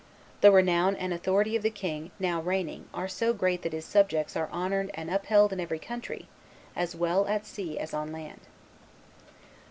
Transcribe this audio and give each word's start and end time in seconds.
The 0.41 0.49
renown 0.51 0.95
and 0.95 1.13
authority 1.13 1.55
of 1.55 1.61
the 1.61 1.69
king 1.69 2.09
now 2.17 2.41
reigning 2.41 2.87
are 2.91 3.07
so 3.07 3.33
great 3.33 3.61
that 3.61 3.71
his 3.71 3.85
subjects 3.85 4.35
are 4.35 4.49
honored 4.51 4.89
and 4.95 5.11
upheld 5.11 5.53
in 5.53 5.59
every 5.59 5.77
country, 5.77 6.27
as 6.75 6.95
well 6.95 7.27
at 7.27 7.45
sea 7.45 7.77
as 7.77 7.93
on 7.93 8.11
land." 8.11 8.41